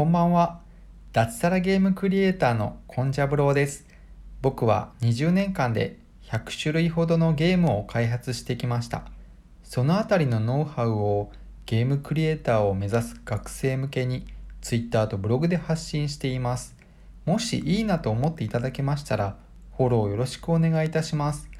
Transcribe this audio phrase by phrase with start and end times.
[0.00, 0.60] こんばんは。
[1.12, 3.86] 脱サラゲームクリエイターのコンジャブローです。
[4.40, 9.02] 僕は20年間で100種類ほどのゲームを開発してきました。
[9.62, 11.30] そのあたりのノウハウを
[11.66, 14.24] ゲームクリエイターを目指す学生向けに
[14.62, 16.74] Twitter とブログで発信しています。
[17.26, 19.36] もしいいなと思っていただけましたら、
[19.76, 21.50] フォローよろしくお願いいたします。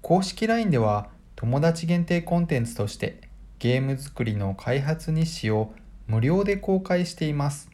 [0.00, 3.22] 公式 LINE では友達限定コンテンツとして
[3.58, 5.74] ゲーム作りの開発日誌を
[6.06, 7.70] 無料で公開しています。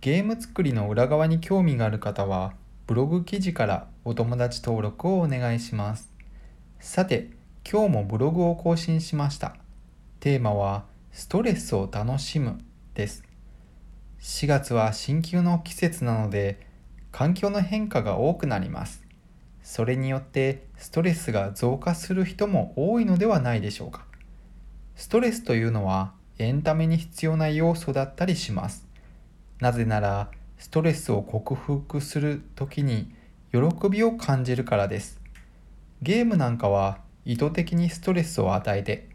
[0.00, 2.54] ゲーム作りの裏側に興味がある方は
[2.86, 6.12] ブログ記事からお友達登録をお願いします。
[6.80, 7.30] さて、
[7.70, 9.56] 今日もブログを更新しました。
[10.20, 12.60] テーマはストレスを楽しむ
[12.94, 13.24] です。
[14.20, 16.66] 4月は新旧の季節なので
[17.12, 19.04] 環境の変化が多くなります。
[19.62, 24.06] それによってストレスが増加する人も多いのではないでしょうか。
[24.94, 28.86] ストレスというのはエンタメに必要な要素だったりします。
[29.60, 33.12] なぜなら、ストレスを克服する時に
[33.52, 35.20] 喜びを感じるからです。
[36.00, 39.08] ゲームなんかは意図的にストレスを与えて、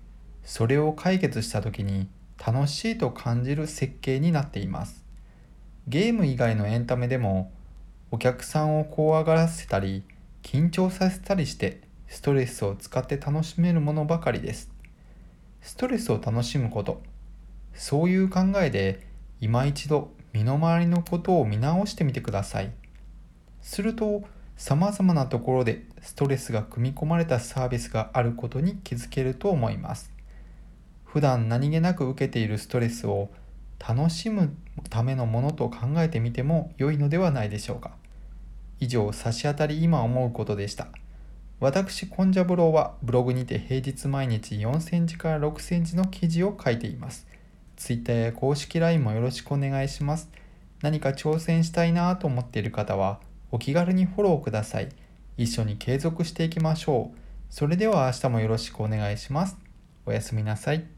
[0.44, 2.10] それを解決した時に
[2.46, 5.06] 楽しいと感じる設計になっています。
[5.88, 7.52] ゲーム以外のエンタメでも、
[8.12, 10.04] お客さんを怖がらせたり、
[10.44, 14.73] 緊張させたりしてストレスを使って楽しめるものばかりです。
[15.64, 17.02] ストレスを楽しむこと。
[17.74, 19.08] そういう考えで
[19.40, 22.74] 今一度身の回りのことを見直してみてください。
[23.62, 24.24] すると
[24.58, 30.12] さまざまなところでストレスが組み込まれたサービスがあることに気づけると思います。
[31.06, 33.30] 普段何気なく受けているストレスを
[33.80, 34.54] 楽しむ
[34.90, 37.96] ためのものと考えてみても良いのではないでしょうか。
[38.82, 40.90] 以上差し当たり今思うことでした。
[41.64, 47.26] 私コンジャブローはブログにて平日毎日4センチから6センチの記事を書いています
[47.76, 50.30] Twitter や公式 LINE もよろしくお願いします。
[50.82, 53.20] 何か挑戦したいなと思っている方は
[53.52, 54.90] お気軽にフォローください。
[55.38, 57.18] 一緒に継続していきましょう。
[57.50, 59.58] それでは明日もよろしくお願いします。
[60.06, 60.93] おやすみなさい。